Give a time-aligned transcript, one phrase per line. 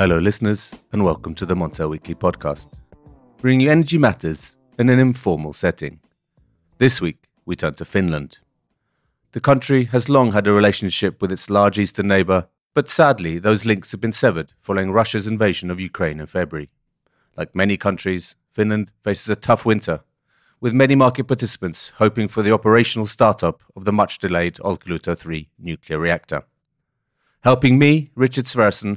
[0.00, 2.72] Hello, listeners, and welcome to the Montel Weekly Podcast,
[3.36, 6.00] bringing you energy matters in an informal setting.
[6.78, 8.38] This week, we turn to Finland.
[9.32, 13.66] The country has long had a relationship with its large eastern neighbour, but sadly, those
[13.66, 16.70] links have been severed following Russia's invasion of Ukraine in February.
[17.36, 20.00] Like many countries, Finland faces a tough winter,
[20.62, 25.50] with many market participants hoping for the operational startup of the much delayed Olkiluoto 3
[25.58, 26.44] nuclear reactor.
[27.42, 28.96] Helping me, Richard Sverrisson,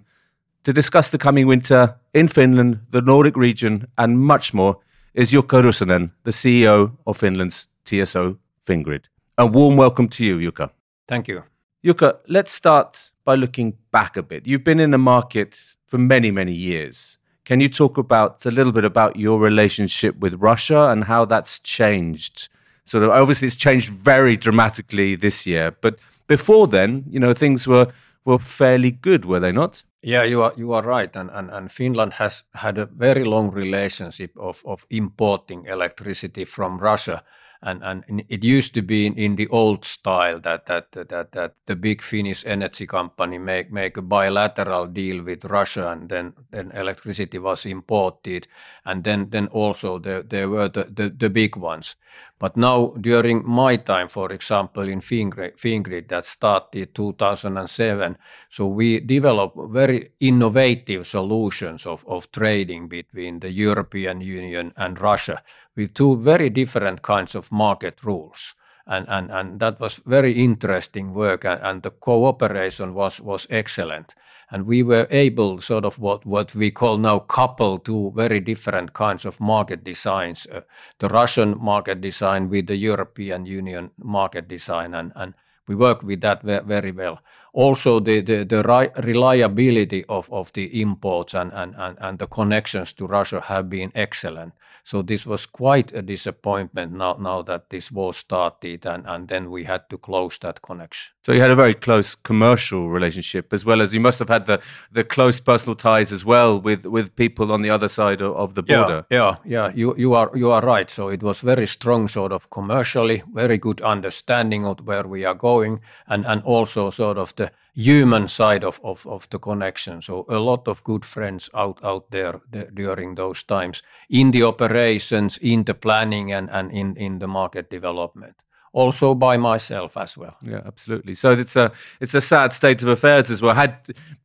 [0.63, 4.77] to discuss the coming winter in Finland, the Nordic region, and much more
[5.13, 9.05] is Jukka Ruusunen, the CEO of Finland's TSO Fingrid.
[9.38, 10.70] A warm welcome to you, Jukka.
[11.08, 11.44] Thank you.
[11.84, 14.48] Jukka, let's start by looking back a bit.
[14.48, 17.17] You've been in the market for many, many years.
[17.45, 21.59] Can you talk about a little bit about your relationship with Russia and how that's
[21.59, 22.48] changed?
[22.86, 27.67] Sort of obviously it's changed very dramatically this year, but before then, you know, things
[27.67, 27.88] were
[28.25, 29.83] were fairly good, were they not?
[30.03, 33.51] Yeah, you are you are right, and and, and Finland has had a very long
[33.51, 37.23] relationship of of importing electricity from Russia
[37.64, 41.53] and and it used to be in, in the old style that that that that
[41.66, 46.72] the big Finnish energy company make make a bilateral deal with Russia and then then
[46.72, 48.47] electricity was imported.
[48.86, 51.95] And then then also there there were the, the, the big ones.
[52.39, 58.17] But now during my time for example in Fingrid, Fingrid that started 2007
[58.50, 65.42] so we developed very innovative solutions of, of trading between the European Union and Russia
[65.75, 68.55] with two very different kinds of market rules.
[68.85, 74.13] And, and, and that was very interesting work and, and the cooperation was, was excellent.
[74.52, 78.93] And we were able sort of what, what we call now couple two very different
[78.93, 80.61] kinds of market designs, uh,
[80.99, 85.33] the Russian market design with the European Union market design and, and
[85.67, 87.19] we work with that very well.
[87.53, 92.93] Also, the, the, the reliability of, of the imports and, and, and, and the connections
[92.93, 94.53] to Russia have been excellent.
[94.86, 99.49] So this was quite a disappointment now, now that this war started, and, and then
[99.49, 101.14] we had to close that connection.
[101.23, 104.45] So you had a very close commercial relationship, as well as you must have had
[104.45, 104.60] the,
[104.92, 108.55] the close personal ties as well with, with people on the other side of, of
[108.55, 109.05] the border.
[109.10, 109.72] Yeah, yeah, yeah.
[109.73, 110.89] You you are you are right.
[110.89, 115.36] So it was very strong, sort of commercially, very good understanding of where we are
[115.36, 120.02] going, and and also sort of the human side of, of, of the connection.
[120.02, 122.39] So a lot of good friends out, out there,
[122.73, 127.70] during those times in the operations, in the planning and, and in, in the market
[127.70, 128.36] development
[128.74, 130.36] also by myself as well.
[130.42, 131.13] Yeah, absolutely.
[131.13, 133.54] So it's a it's a sad state of affairs as well.
[133.54, 133.75] Had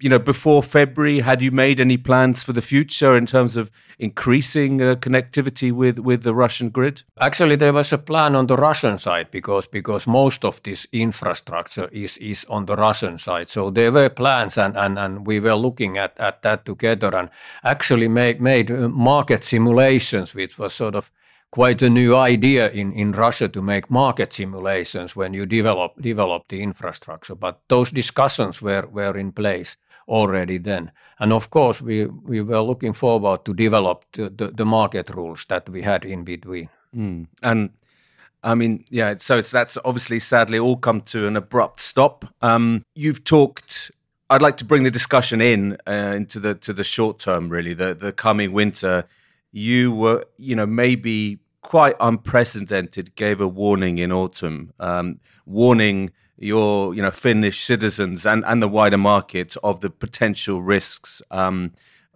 [0.00, 3.70] you know before February, had you made any plans for the future in terms of
[3.98, 7.02] increasing uh, connectivity with with the Russian grid?
[7.20, 11.88] Actually, there was a plan on the Russian side because because most of this infrastructure
[11.92, 13.48] is is on the Russian side.
[13.48, 17.28] So there were plans, and and, and we were looking at at that together, and
[17.62, 21.10] actually made made uh, market simulations, which was sort of
[21.50, 26.48] quite a new idea in, in Russia to make market simulations when you develop develop
[26.48, 27.34] the infrastructure.
[27.34, 29.76] But those discussions were, were in place
[30.06, 30.90] already then.
[31.18, 35.44] And of course, we, we were looking forward to develop the, the, the market rules
[35.48, 36.68] that we had in between.
[36.94, 37.26] Mm.
[37.42, 37.70] And
[38.42, 42.24] I mean, yeah, so it's, that's obviously sadly all come to an abrupt stop.
[42.42, 43.90] Um, you've talked.
[44.30, 47.74] I'd like to bring the discussion in uh, into the to the short term, really,
[47.74, 49.06] the the coming winter
[49.52, 56.94] you were, you know, maybe quite unprecedented, gave a warning in autumn, um, warning your,
[56.94, 61.72] you know, Finnish citizens and, and the wider market of the potential risks um,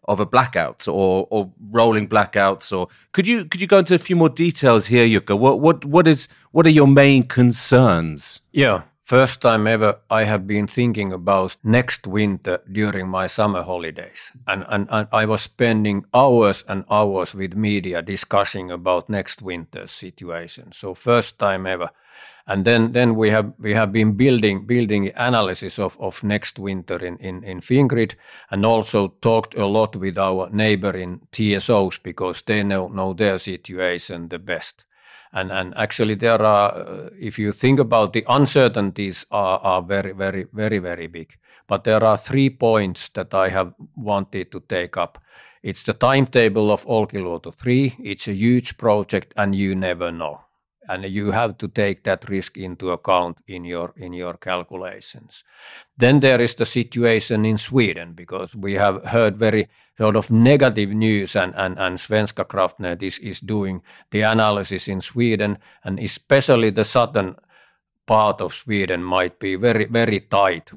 [0.08, 2.76] of a blackout or, or rolling blackouts.
[2.76, 5.38] Or could you could you go into a few more details here, Jukka?
[5.38, 8.42] What what what is what are your main concerns?
[8.52, 14.32] Yeah, First time ever, I have been thinking about next winter during my summer holidays.
[14.46, 19.90] And, and, and, I was spending hours and hours with media discussing about next winter's
[19.92, 20.72] situation.
[20.72, 21.90] So first time ever.
[22.46, 26.96] And then, then we have we have been building building analysis of, of next winter
[26.96, 28.14] in, in, in Fingrid
[28.50, 34.28] and also talked a lot with our neighboring TSOs because they know, know their situation
[34.28, 34.86] the best
[35.32, 40.12] and and actually there are uh, if you think about the uncertainties are, are very
[40.12, 41.38] very very very big.
[41.68, 45.18] But there are three points that i have wanted to take up.
[45.62, 50.40] It's the timetable of olkiluoto 3 it's a huge project and you never know
[50.88, 55.44] and you have to take that risk into account in your in your calculations
[55.98, 59.68] then there is the situation in sweden because we have heard very
[59.98, 65.00] sort of negative news and and, and svenska kraftnät is, is doing the analysis in
[65.00, 67.36] sweden and especially the southern
[68.06, 70.70] part of Sweden might be very, very tight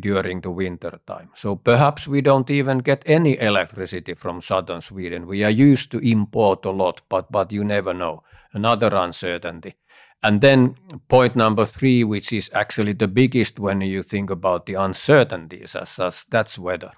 [0.00, 1.28] during the winter time.
[1.34, 5.26] So perhaps we don't even get any electricity from southern Sweden.
[5.26, 8.22] We are used to import a lot, but, but you never know.
[8.52, 9.76] Another uncertainty.
[10.22, 10.74] And then
[11.08, 15.98] point number three, which is actually the biggest when you think about the uncertainties, as,
[15.98, 16.92] as that's weather.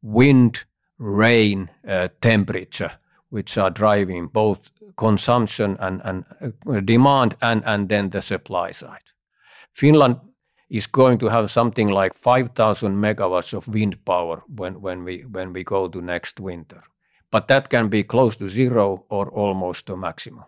[0.00, 0.64] Wind,
[0.98, 2.92] rain, uh, temperature,
[3.28, 9.00] which are driving both consumption and, and uh, demand and, and then the supply side.
[9.74, 10.16] Finland
[10.70, 15.52] is going to have something like 5,000 megawatts of wind power when, when, we, when
[15.52, 16.82] we go to next winter.
[17.30, 20.44] But that can be close to zero or almost to maximum.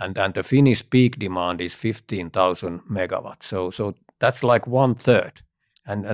[0.00, 3.42] And, the Finnish peak demand is 15,000 megawatts.
[3.44, 5.42] So, so that's like one third.
[5.86, 6.04] And,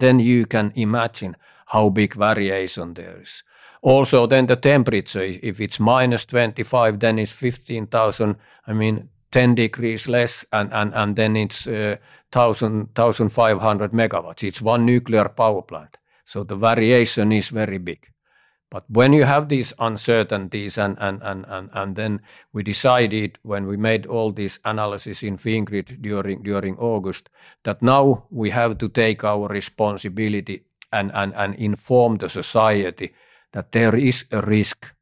[0.00, 1.36] then you can imagine
[1.66, 3.44] how big variation there is.
[3.82, 8.36] Also, then the temperature, if it's minus 25, then it's 15,000.
[8.66, 11.96] I mean, 10 degrees less, and, then it's uh,
[12.32, 14.44] 1,000, 1,500 megawatts.
[14.44, 15.96] It's one nuclear power plant.
[16.24, 18.06] So the variation is very big.
[18.70, 22.20] But when you have these uncertainties, and, and, and, and, and then
[22.52, 27.30] we decided when we made all this analysis in Fingrid during, during August
[27.64, 30.62] that now we have to take our responsibility
[30.92, 33.12] and, and, and inform the society
[33.52, 34.94] that there is a risk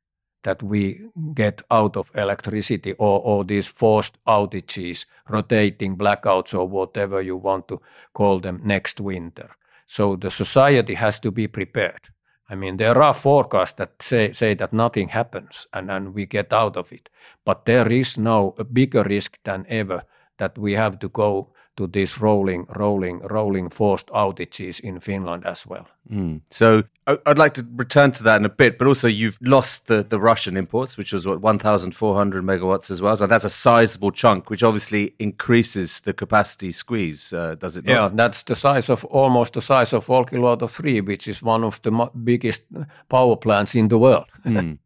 [0.45, 1.03] that we
[1.35, 7.69] get out of electricity or, or these forced outages, rotating blackouts, or whatever you want
[7.69, 7.81] to
[8.15, 9.51] call them next winter.
[9.87, 12.09] So the society has to be prepared.
[12.51, 16.53] I mean, there are forecasts that say, say that nothing happens and, and we get
[16.53, 17.09] out of it.
[17.45, 20.05] But there is now a bigger risk than ever
[20.39, 25.65] that we have to go to these rolling, rolling, rolling forced outages in Finland as
[25.65, 25.87] well.
[26.11, 26.41] Mm.
[26.51, 30.03] So I'd like to return to that in a bit, but also you've lost the,
[30.03, 33.17] the Russian imports, which was what 1,400 megawatts as well.
[33.17, 37.93] So that's a sizable chunk, which obviously increases the capacity squeeze, uh, does it not?
[37.93, 41.81] Yeah, that's the size of almost the size of Olkiluoto 3, which is one of
[41.83, 41.93] the
[42.25, 42.63] biggest
[43.09, 44.27] power plants in the world.
[44.45, 44.79] mm.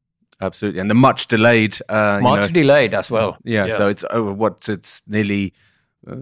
[0.43, 3.37] Absolutely, and the much delayed, uh, much know, delayed as well.
[3.45, 5.53] Yeah, yeah, so it's over what it's nearly
[6.05, 6.17] uh,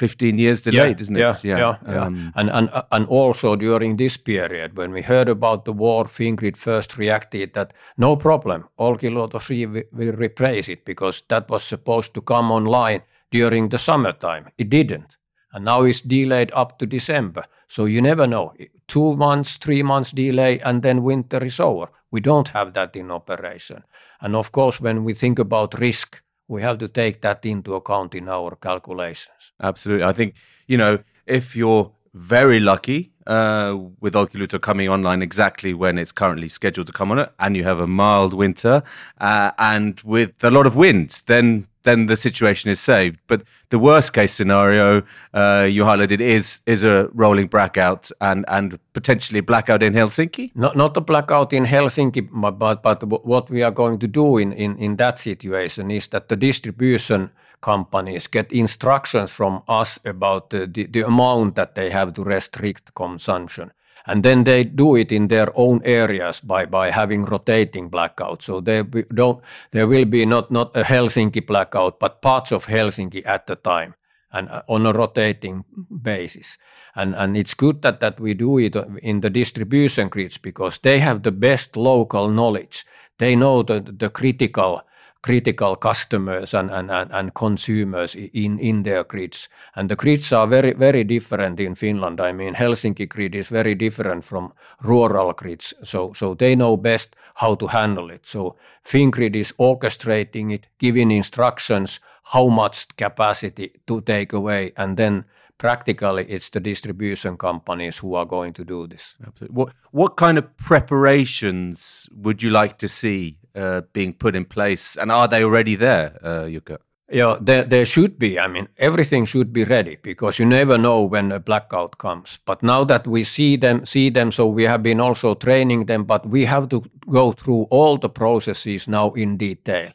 [0.00, 1.20] 15 years delayed, yeah, isn't it?
[1.20, 2.04] Yeah, yeah, yeah.
[2.06, 6.56] Um, and, and, and also during this period, when we heard about the war, Fingrid
[6.56, 12.22] first reacted that no problem, Olkiluoto 3 will replace it because that was supposed to
[12.22, 14.48] come online during the summertime.
[14.56, 15.18] It didn't.
[15.52, 17.44] And now it's delayed up to December.
[17.68, 18.54] So you never know.
[18.88, 21.88] Two months, three months delay, and then winter is over.
[22.10, 23.84] We don't have that in operation.
[24.20, 28.14] And of course, when we think about risk, we have to take that into account
[28.14, 29.52] in our calculations.
[29.62, 30.04] Absolutely.
[30.04, 30.34] I think,
[30.66, 36.48] you know, if you're very lucky uh, with Olkiluoto coming online exactly when it's currently
[36.48, 38.82] scheduled to come on it, and you have a mild winter
[39.20, 43.18] uh, and with a lot of wind, then then the situation is saved.
[43.26, 45.02] But the worst case scenario
[45.34, 50.50] uh, you highlighted is is a rolling blackout and and potentially blackout in Helsinki.
[50.54, 54.52] Not not a blackout in Helsinki, but but what we are going to do in
[54.52, 57.30] in in that situation is that the distribution
[57.60, 62.94] companies get instructions from us about the, the, the amount that they have to restrict
[62.94, 63.70] consumption
[64.06, 68.42] and then they do it in their own areas by, by having rotating blackouts.
[68.42, 69.42] So there don't
[69.72, 73.94] there will be not not a Helsinki blackout, but parts of Helsinki at the time,
[74.32, 75.64] and uh, on a rotating
[76.02, 76.58] basis.
[76.96, 80.98] And and it's good that that we do it in the distribution grids because they
[81.00, 82.84] have the best local knowledge.
[83.18, 84.82] They know the the critical
[85.22, 89.48] critical customers and, and, and, and, consumers in, in their grids.
[89.76, 92.20] And the grids are very, very different in Finland.
[92.20, 95.74] I mean, Helsinki grid is very different from rural grids.
[95.84, 98.26] So, so they know best how to handle it.
[98.26, 105.24] So Fingrid is orchestrating it, giving instructions how much capacity to take away, and then
[105.60, 109.14] practically it's the distribution companies who are going to do this.
[109.24, 109.54] Absolutely.
[109.54, 114.96] What what kind of preparations would you like to see uh, being put in place,
[114.96, 116.78] and are they already there, uh, Jukka?
[117.12, 118.38] Yeah, there, there should be.
[118.38, 122.38] I mean, everything should be ready because you never know when a blackout comes.
[122.46, 126.04] But now that we see them, see them, so we have been also training them.
[126.04, 129.90] But we have to go through all the processes now in detail.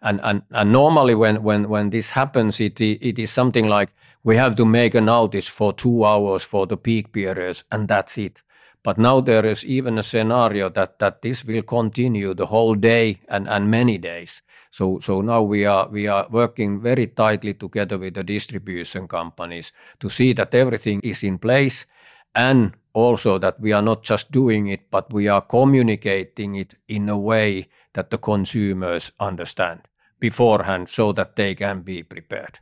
[0.00, 3.90] And and, and normally when when when this happens, it it is something like
[4.22, 8.18] we have to make a notice for two hours for the peak periods, and that's
[8.18, 8.42] it.
[8.82, 13.20] But now there is even a scenario that, that this will continue the whole day
[13.28, 14.42] and, and many days.
[14.70, 19.72] So, so now we are, we are working very tightly together with the distribution companies
[20.00, 21.86] to see that everything is in place
[22.34, 27.08] and also that we are not just doing it, but we are communicating it in
[27.08, 29.80] a way that the consumers understand
[30.20, 32.60] beforehand so that they can be prepared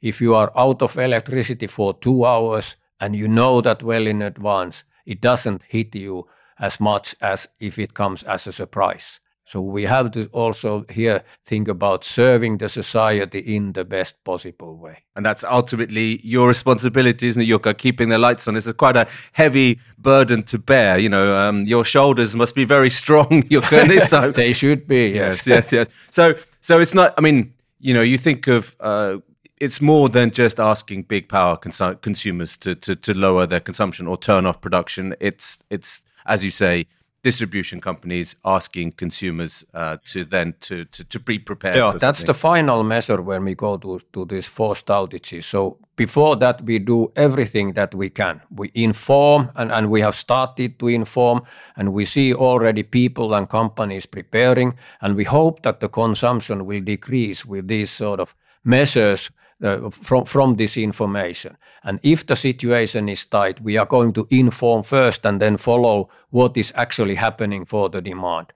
[0.00, 4.22] if you are out of electricity for two hours and you know that well in
[4.22, 6.26] advance, it doesn't hit you
[6.58, 9.20] as much as if it comes as a surprise.
[9.50, 14.76] So we have to also here think about serving the society in the best possible
[14.76, 14.98] way.
[15.16, 17.76] And that's ultimately your responsibility, isn't it, Jukka?
[17.76, 18.54] Keeping the lights on.
[18.54, 20.98] This is quite a heavy burden to bear.
[20.98, 24.32] You know, um, your shoulders must be very strong, Jukka, this time.
[24.36, 25.44] they should be, yes.
[25.48, 25.86] yes, yes, yes.
[26.10, 29.16] So, so it's not, I mean, you know, you think of, uh,
[29.60, 34.06] it's more than just asking big power cons- consumers to, to, to lower their consumption
[34.06, 35.14] or turn off production.
[35.20, 36.86] It's, it's, as you say,
[37.22, 41.76] distribution companies asking consumers uh, to then to, to, to be prepared.
[41.76, 45.44] Yeah, that's the final measure when we go to, to these forced outages.
[45.44, 48.40] So before that, we do everything that we can.
[48.50, 51.42] We inform, and, and we have started to inform,
[51.76, 56.80] and we see already people and companies preparing, and we hope that the consumption will
[56.80, 59.30] decrease with these sort of measures
[59.62, 61.56] uh, from, from this information.
[61.82, 66.08] And if the situation is tight, we are going to inform first and then follow
[66.30, 68.52] what is actually happening for the demand.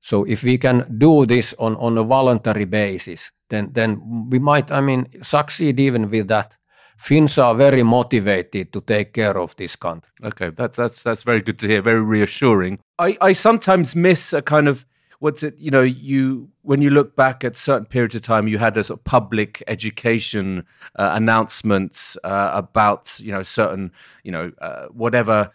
[0.00, 4.72] So if we can do this on, on a voluntary basis, then, then we might,
[4.72, 6.56] I mean, succeed even with that.
[6.96, 10.12] Finns are very motivated to take care of this country.
[10.22, 11.82] Okay, that's that's that's very good to hear.
[11.82, 12.78] Very reassuring.
[12.96, 14.86] I, I sometimes miss a kind of
[15.22, 18.58] what's it you know you when you look back at certain periods of time you
[18.58, 20.64] had a sort of public education
[20.96, 23.92] uh, announcements uh, about you know certain
[24.24, 25.48] you know uh, whatever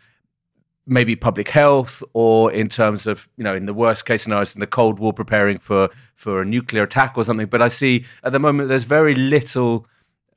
[0.85, 4.61] maybe public health or in terms of you know in the worst case scenarios in
[4.61, 7.47] the cold war preparing for for a nuclear attack or something.
[7.47, 9.85] But i see at the moment there's very little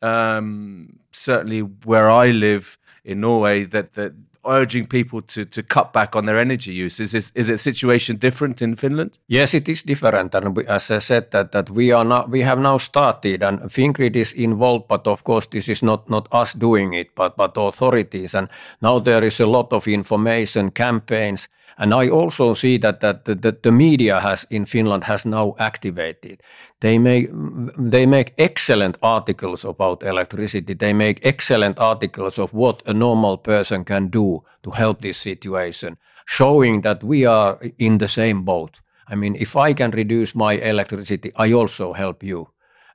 [0.03, 4.13] um, certainly where i live in norway that that
[4.47, 7.01] urging people to, to cut back on their energy use?
[7.01, 9.19] Is, is, is it situation different in Finland?
[9.29, 10.35] Yes, it is different.
[10.35, 13.61] And we, as I said, that, that we are not, we have now started and
[13.61, 17.57] Fingrid is involved, but of course this is not, not us doing it, but, but
[17.57, 18.35] authorities.
[18.35, 18.49] And
[18.81, 21.49] now there is a lot of information campaigns
[21.81, 26.43] and I also see that that the, the, media has in Finland has now activated.
[26.81, 27.31] They make
[27.91, 30.75] they make excellent articles about electricity.
[30.75, 35.97] They make excellent articles of what a normal person can do to help this situation,
[36.27, 38.81] showing that we are in the same boat.
[39.09, 42.49] I mean, if I can reduce my electricity, I also help you.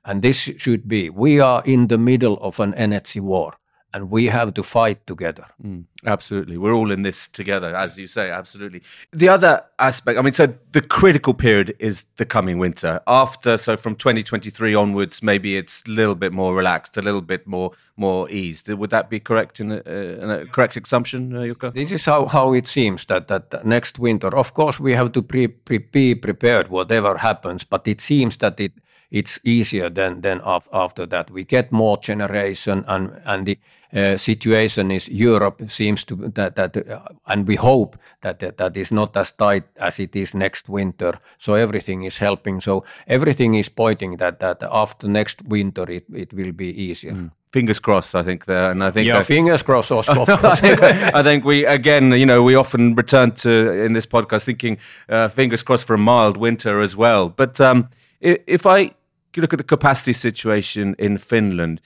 [0.04, 1.10] And this should be.
[1.10, 3.54] We are in the middle of an energy war
[3.94, 5.46] and we have to fight together.
[5.64, 6.58] Mm, absolutely.
[6.58, 8.82] We're all in this together, as you say, absolutely.
[9.12, 13.00] The other aspect, I mean, so the critical period is the coming winter.
[13.06, 17.46] After, so from 2023 onwards, maybe it's a little bit more relaxed, a little bit
[17.46, 18.68] more more eased.
[18.68, 21.72] Would that be correct in a, a correct assumption, uh, Jukka?
[21.72, 25.22] This is how, how it seems that, that next winter, of course, we have to
[25.22, 28.72] pre, pre, be prepared whatever happens, but it seems that it
[29.10, 30.40] it's easier than than
[30.72, 31.30] after that.
[31.30, 33.58] We get more generation, and and the
[33.94, 38.76] uh, situation is Europe seems to that that uh, and we hope that, that that
[38.76, 41.18] is not as tight as it is next winter.
[41.38, 42.60] So everything is helping.
[42.60, 47.12] So everything is pointing that that after next winter it, it will be easier.
[47.12, 48.14] Mm fingers crossed.
[48.14, 49.90] I think there, and I think yeah, I, fingers crossed.
[49.90, 50.12] Oscar,
[51.14, 53.50] I think we again, you know, we often return to
[53.84, 54.76] in this podcast thinking
[55.08, 57.30] uh, fingers crossed for a mild winter as well.
[57.30, 57.88] But um,
[58.20, 58.92] if I
[59.36, 61.80] look at the capacity situation in Finland,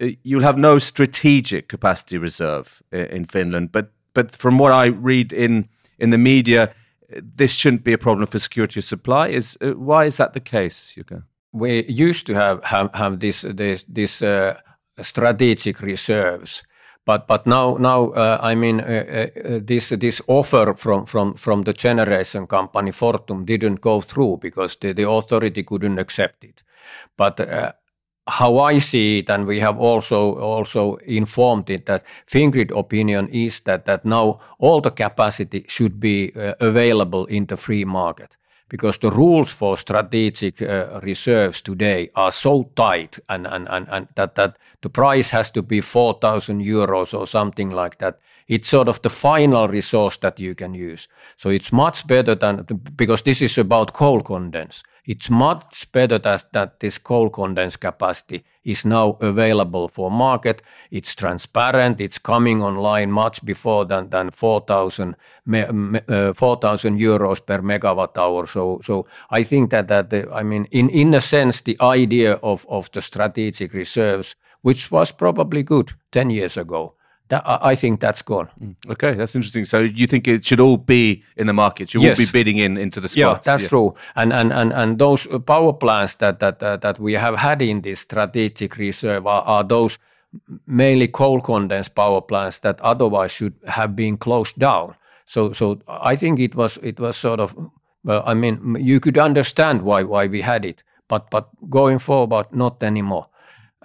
[0.00, 3.72] uh, you'll have no strategic capacity reserve in Finland.
[3.72, 6.74] But but from what I read in in the media,
[7.36, 9.28] this shouldn't be a problem for security of supply.
[9.28, 11.22] Is uh, why is that the case, Jukka?
[11.52, 14.54] We used to have have, have this this, this uh,
[15.00, 16.62] strategic reserves
[17.04, 21.64] but but now now uh, I mean uh, uh, this this offer from from from
[21.64, 26.62] the generation company Fortum didn't go through because the, authority couldn't accept it.
[27.16, 27.40] But
[28.26, 33.60] how I see it, and we have also also informed it that Fingrid opinion is
[33.60, 38.36] that that now all the capacity should be available in the free market
[38.74, 44.08] because the rules for strategic uh, reserves today are so tight and, and, and, and
[44.16, 48.18] that, that the price has to be 4,000 euros or something like that.
[48.48, 51.06] It's sort of the final resource that you can use.
[51.36, 52.66] So it's much better than,
[52.96, 54.82] because this is about coal condense.
[55.06, 60.62] It's much better that, this coal condense capacity is now available for market.
[60.90, 62.00] It's transparent.
[62.00, 66.58] It's coming online much before than, than 4,000 uh, 4,
[66.96, 68.46] euros per megawatt hour.
[68.46, 69.90] So, so I think that,
[70.32, 75.62] I mean, in, a sense, the idea of, of the strategic reserves, which was probably
[75.62, 76.94] good 10 years ago,
[77.44, 78.48] I think that's gone.
[78.60, 79.64] Mm, okay, that's interesting.
[79.64, 81.94] So you think it should all be in the market?
[81.94, 82.18] You yes.
[82.18, 83.46] will be bidding in into the spots.
[83.46, 83.68] Yeah, that's yeah.
[83.68, 83.94] true.
[84.16, 87.82] And and and and those power plants that that uh, that we have had in
[87.82, 89.98] this strategic reserve are, are those
[90.66, 94.94] mainly coal condensed power plants that otherwise should have been closed down.
[95.26, 97.56] So so I think it was it was sort of
[98.04, 102.46] well, I mean you could understand why why we had it, but but going forward
[102.52, 103.26] not anymore.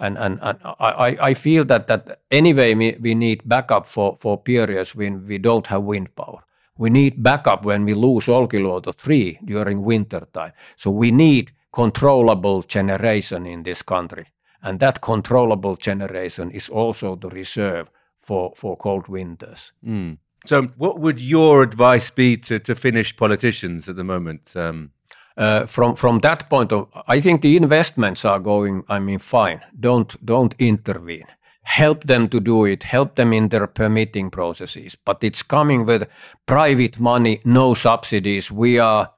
[0.00, 4.38] And and, and I, I feel that that anyway we, we need backup for, for
[4.38, 6.42] periods when we don't have wind power.
[6.78, 10.52] We need backup when we lose Olkiluoto 3 during winter time.
[10.76, 14.26] So we need controllable generation in this country.
[14.62, 17.90] And that controllable generation is also the reserve
[18.22, 19.72] for, for cold winters.
[19.86, 20.18] Mm.
[20.46, 24.56] So, what would your advice be to, to Finnish politicians at the moment?
[24.56, 24.92] Um...
[25.40, 28.84] Uh, from from that point of, I think the investments are going.
[28.90, 29.62] I mean, fine.
[29.80, 31.26] Don't don't intervene.
[31.62, 32.82] Help them to do it.
[32.82, 34.98] Help them in their permitting processes.
[35.06, 36.06] But it's coming with
[36.44, 38.52] private money, no subsidies.
[38.52, 39.10] We are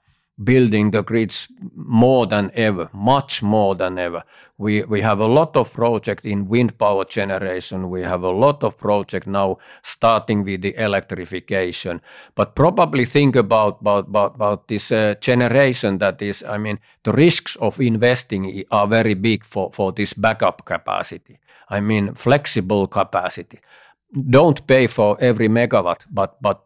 [0.43, 4.23] building the grids more than ever, much more than ever.
[4.59, 7.91] We, we have a lot of project in wind power generation.
[7.91, 12.01] We have a lot of project now starting with the electrification.
[12.35, 16.43] But probably think about about about, about this uh, generation that is.
[16.45, 21.39] I mean, the risks of investing are very big for for this backup capacity.
[21.69, 23.61] I mean, flexible capacity.
[24.31, 26.61] Don't pay for every megawatt, but but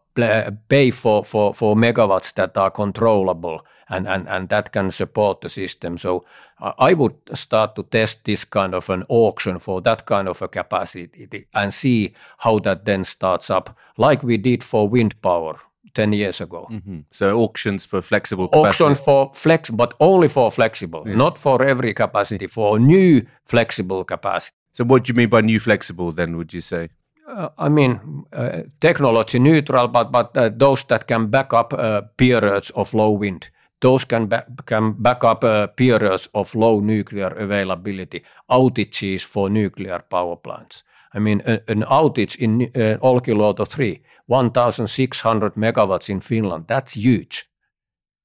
[0.69, 5.49] pay for, for, for megawatts that are controllable and, and, and that can support the
[5.49, 5.97] system.
[5.97, 6.25] So
[6.61, 10.41] uh, I would start to test this kind of an auction for that kind of
[10.41, 15.57] a capacity and see how that then starts up, like we did for wind power
[15.93, 16.67] 10 years ago.
[16.69, 16.99] Mm-hmm.
[17.11, 18.83] So auctions for flexible capacity.
[18.83, 21.15] Auction for flex, but only for flexible, yeah.
[21.15, 24.55] not for every capacity, for new flexible capacity.
[24.73, 26.89] So what do you mean by new flexible then, would you say?
[27.27, 32.01] Uh, I mean, uh, technology neutral, but but uh, those that can back up uh,
[32.15, 33.49] periods of low wind,
[33.81, 39.99] those can ba- can back up uh, periods of low nuclear availability, outages for nuclear
[40.09, 40.83] power plants.
[41.13, 47.45] I mean, an outage in uh, Olkiluoto 3, 1,600 megawatts in Finland, that's huge.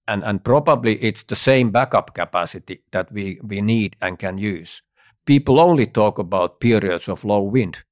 [0.07, 4.83] And, and probably it's the same backup capacity that we, we need and can use.
[5.27, 7.85] People only talk about periods of low wind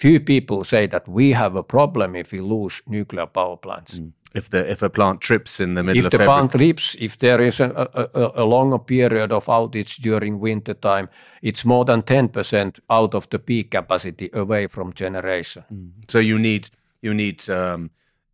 [0.00, 3.98] few people say that we have a problem if we lose nuclear power plants.
[3.98, 4.12] Mm.
[4.32, 6.38] If the if a plant trips in the middle if of the February.
[6.38, 11.08] plant trips, if there is a, a, a, longer period of outage during winter time,
[11.42, 15.64] it's more than ten percent out of the peak capacity away from generation.
[15.72, 15.90] Mm.
[16.08, 16.70] So you need
[17.02, 17.90] you need um,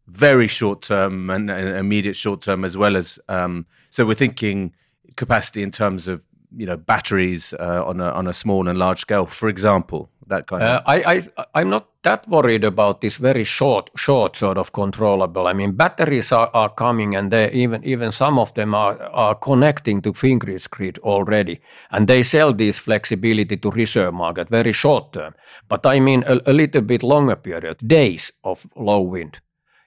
[0.06, 4.74] very short term and, and, immediate short term as well as um, so we're thinking
[5.16, 6.22] capacity in terms of
[6.54, 10.46] you know batteries uh, on a on a small and large scale, for example that
[10.46, 10.82] kind uh, of?
[10.86, 15.46] I, I, I'm not that worried about this very short, short sort of controllable.
[15.46, 19.34] I mean, batteries are, are coming, and they even even some of them are are
[19.34, 21.60] connecting to Fingrid's grid already,
[21.90, 25.34] and they sell this flexibility to reserve market very short term.
[25.68, 29.40] But I mean, a, a little bit longer period, days of low wind,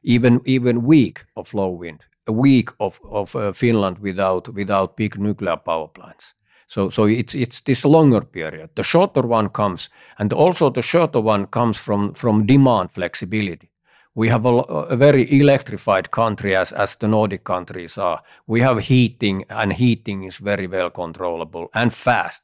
[0.04, 5.17] even even week of low wind, a week of of uh, Finland without without big
[5.17, 6.34] nuclear power plants.
[6.69, 8.69] So, so it's it's this longer period.
[8.75, 13.71] The shorter one comes, and also the shorter one comes from from demand flexibility.
[14.13, 14.55] We have a,
[14.89, 18.21] a very electrified country as as the Nordic countries are.
[18.47, 22.43] We have heating, and heating is very well controllable and fast.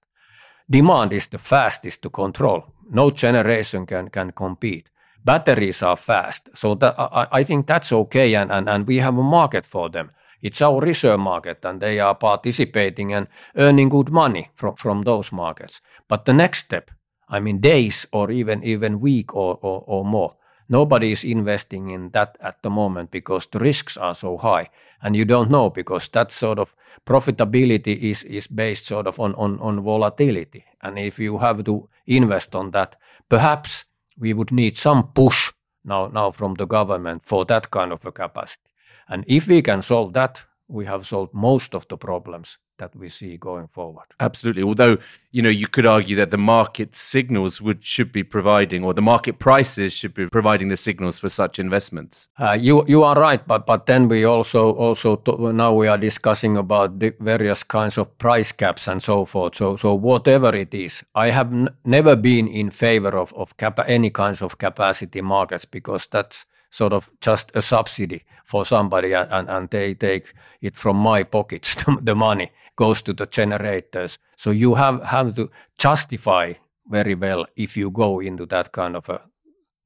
[0.67, 2.63] Demand is the fastest to control.
[2.89, 4.89] No generation can can compete.
[5.23, 9.19] Batteries are fast, so that, I, I think that's okay, and, and and we have
[9.19, 10.09] a market for them
[10.41, 15.31] it's our reserve market and they are participating and earning good money from, from those
[15.31, 15.81] markets.
[16.07, 16.91] But the next step,
[17.29, 20.35] I mean days or even even week or, or, or more,
[20.69, 24.69] nobody is investing in that at the moment because the risks are so high
[25.01, 29.35] and you don't know because that sort of profitability is, is based sort of on,
[29.35, 30.65] on, on volatility.
[30.81, 32.95] And if you have to invest on that,
[33.29, 33.85] perhaps
[34.17, 35.51] we would need some push
[35.83, 38.61] now, now from the government for that kind of a capacity.
[39.07, 43.09] And if we can solve that, we have solved most of the problems that we
[43.09, 44.05] see going forward.
[44.19, 44.63] Absolutely.
[44.63, 44.97] Although,
[45.31, 49.01] you know, you could argue that the market signals would should be providing or the
[49.01, 52.29] market prices should be providing the signals for such investments.
[52.39, 55.21] Uh, you you are right, but but then we also also
[55.53, 59.55] now we are discussing about the various kinds of price caps and so forth.
[59.55, 63.89] So so whatever it is, I have n- never been in favor of of capa-
[63.89, 69.49] any kinds of capacity markets because that's sort of just a subsidy for somebody and,
[69.49, 74.75] and they take it from my pockets the money goes to the generators so you
[74.75, 76.53] have have to justify
[76.89, 79.21] very well if you go into that kind of a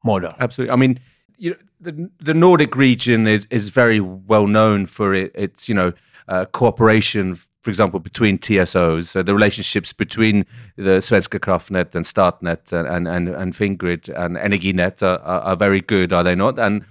[0.03, 0.33] model.
[0.39, 0.73] Absolutely.
[0.73, 0.99] I mean,
[1.37, 5.75] you know, the the Nordic region is is very well known for it, its you
[5.75, 5.93] know
[6.29, 9.07] uh, cooperation, for example, between TSOs.
[9.07, 10.45] So the relationships between
[10.77, 15.81] the Svenska Kraftnät and Statnett and and and Fingrid and Energinet are, are, are very
[15.81, 16.57] good, are they not?
[16.57, 16.85] And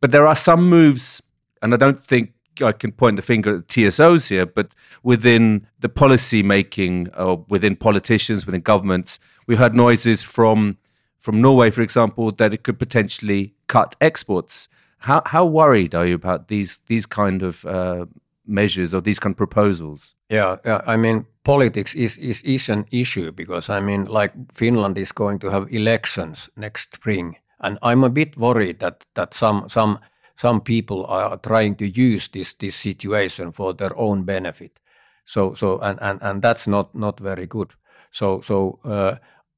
[0.00, 1.22] but there are some moves,
[1.62, 5.88] and I don't think I can point the finger at TSOs here, but within the
[5.88, 10.76] policy making, or within politicians, within governments, we heard noises from
[11.18, 14.68] from Norway, for example, that it could potentially cut exports.
[14.98, 18.06] How how worried are you about these these kind of uh,
[18.46, 20.14] measures or these kind of proposals?
[20.28, 24.98] Yeah, yeah, I mean, politics is, is is an issue because I mean, like Finland
[24.98, 29.68] is going to have elections next spring, and I'm a bit worried that that some
[29.68, 29.98] some
[30.36, 34.80] some people are trying to use this this situation for their own benefit.
[35.24, 37.74] So so and and, and that's not not very good.
[38.10, 39.16] So so uh,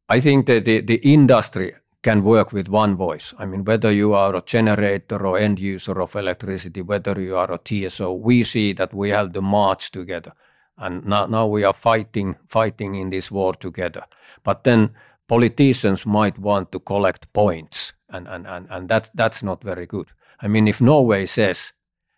[0.08, 3.34] I think that the, the industry can work with one voice.
[3.38, 7.50] I mean, whether you are a generator or end user of electricity, whether you are
[7.50, 10.32] a TSO, we see that we have to march together.
[10.76, 14.04] And now, now we are fighting, fighting in this war together.
[14.42, 14.90] But then
[15.28, 20.08] politicians might want to collect points, and, and, and, and that's, that's not very good.
[20.40, 21.72] I mean, if Norway says,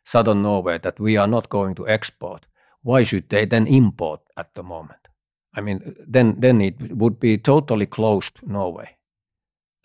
[0.04, 2.46] southern Norway, that we are not going to export,
[2.82, 5.06] why should they then import at the moment?
[5.54, 8.95] I mean, then then it would be totally closed Norway,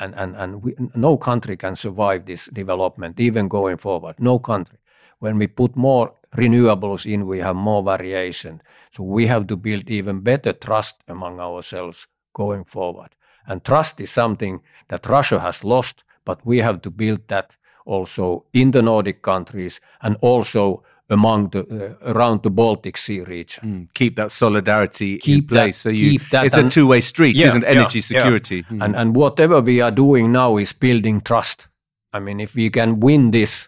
[0.02, 4.16] and and and we, no country can survive this development even going forward.
[4.20, 4.78] No country.
[5.20, 8.62] When we put more renewables in, we have more variation.
[8.92, 13.10] So we have to build even better trust among ourselves going forward.
[13.46, 18.46] And trust is something that Russia has lost, but we have to build that also
[18.54, 21.62] in the Nordic countries and also among the
[22.02, 23.64] uh, around the Baltic Sea region.
[23.64, 25.84] Mm, keep that solidarity keep in place.
[25.84, 28.58] That, so you, it's a two-way street, yeah, isn't energy yeah, security?
[28.58, 28.78] Yeah.
[28.78, 28.86] Mm.
[28.86, 31.68] And and whatever we are doing now is building trust.
[32.14, 33.68] I mean, if we can win this,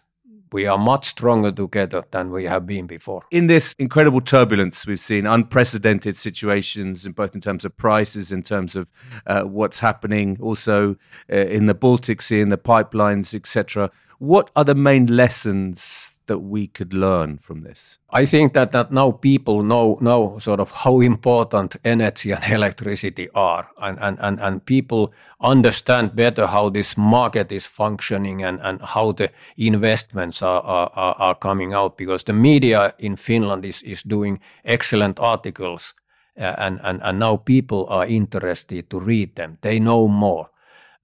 [0.51, 3.23] we are much stronger together than we have been before.
[3.32, 8.43] In this incredible turbulence, we've seen unprecedented situations, in both in terms of prices, in
[8.43, 8.88] terms of
[9.27, 10.95] uh, what's happening, also
[11.32, 13.89] uh, in the Baltic Sea, in the pipelines, etc.
[14.19, 17.99] What are the main lessons that we could learn from this?
[18.09, 23.29] I think that, that now people know know sort of how important energy and electricity
[23.33, 28.81] are, and, and, and, and people understand better how this market is functioning and, and
[28.81, 34.03] how the investments are, are, are coming out because the media in Finland is, is
[34.03, 35.93] doing excellent articles
[36.38, 39.57] uh, and, and, and now people are interested to read them.
[39.62, 40.49] They know more.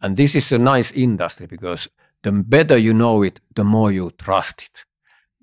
[0.01, 1.89] And this is a nice industry because
[2.23, 4.86] the better you know it, the more you trust it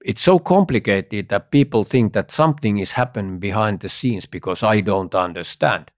[0.06, 4.80] it's so complicated that people think that something is happening behind the scenes because I
[4.80, 5.90] don't understand.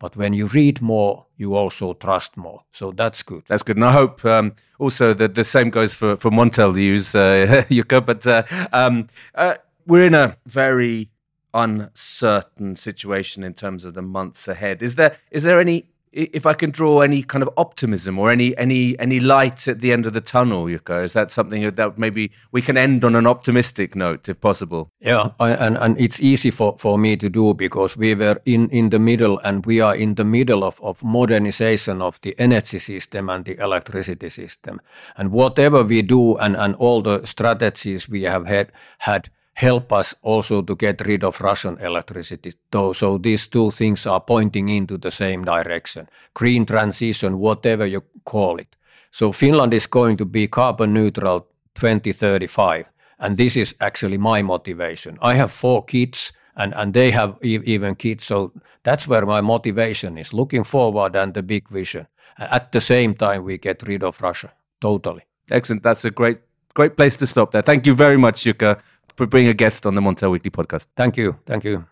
[0.00, 2.64] But when you read more, you also trust more.
[2.72, 3.44] So that's good.
[3.46, 3.76] That's good.
[3.76, 8.04] And I hope um, also that the same goes for, for Montel News, uh, Jukka.
[8.04, 9.54] But uh, um, uh,
[9.86, 11.10] we're in a very
[11.54, 14.82] uncertain situation in terms of the months ahead.
[14.82, 18.56] Is there is there any if I can draw any kind of optimism or any
[18.58, 22.30] any any light at the end of the tunnel, Jukka, is that something that maybe
[22.52, 24.90] we can end on an optimistic note, if possible?
[25.00, 28.68] Yeah, I, and and it's easy for, for me to do because we were in,
[28.70, 32.78] in the middle, and we are in the middle of, of modernization of the energy
[32.78, 34.80] system and the electricity system,
[35.16, 40.14] and whatever we do, and, and all the strategies we have had had help us
[40.22, 42.52] also to get rid of Russian electricity.
[42.94, 46.08] So, these two things are pointing into the same direction.
[46.34, 48.76] Green transition, whatever you call it.
[49.12, 52.86] So Finland is going to be carbon neutral 2035.
[53.18, 55.18] And this is actually my motivation.
[55.20, 58.24] I have four kids and, and they have e- even kids.
[58.24, 62.08] So that's where my motivation is looking forward and the big vision.
[62.38, 65.22] At the same time, we get rid of Russia totally.
[65.50, 65.82] Excellent.
[65.82, 66.38] That's a great,
[66.74, 67.62] great place to stop there.
[67.62, 68.80] Thank you very much, Jukka
[69.16, 70.86] for being a guest on the Montel Weekly podcast.
[70.96, 71.36] Thank you.
[71.46, 71.84] Thank you.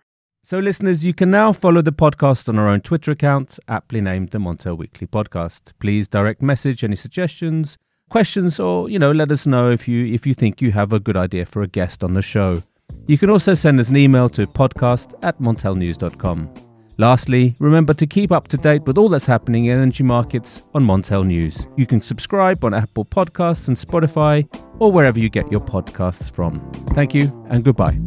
[0.42, 4.30] So, listeners, you can now follow the podcast on our own Twitter account, aptly named
[4.30, 5.72] the Montel Weekly Podcast.
[5.80, 7.76] Please direct message any suggestions,
[8.08, 11.00] questions, or you know, let us know if you if you think you have a
[11.00, 12.62] good idea for a guest on the show.
[13.06, 16.69] You can also send us an email to podcast at montelnews.com.
[17.00, 20.84] Lastly, remember to keep up to date with all that's happening in energy markets on
[20.84, 21.66] Montel News.
[21.78, 24.46] You can subscribe on Apple Podcasts and Spotify
[24.78, 26.60] or wherever you get your podcasts from.
[26.88, 27.98] Thank you and goodbye.